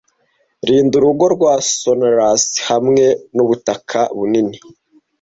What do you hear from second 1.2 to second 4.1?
rwa sonorous hamwe nubutaka